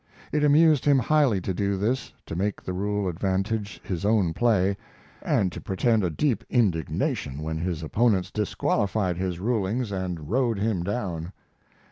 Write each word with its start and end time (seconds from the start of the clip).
It 0.31 0.43
amused 0.43 0.83
him 0.83 0.97
highly 0.97 1.39
to 1.41 1.53
do 1.53 1.77
this, 1.77 2.11
to 2.25 2.35
make 2.35 2.59
the 2.63 2.73
rule 2.73 3.07
advantage 3.07 3.79
his 3.83 4.03
own 4.03 4.33
play, 4.33 4.75
and 5.21 5.51
to 5.51 5.61
pretend 5.61 6.03
a 6.03 6.09
deep 6.09 6.43
indignation 6.49 7.43
when 7.43 7.59
his 7.59 7.83
opponents 7.83 8.31
disqualified 8.31 9.17
his 9.17 9.39
rulings 9.39 9.91
and 9.91 10.31
rode 10.31 10.57
him 10.57 10.81
down. 10.81 11.33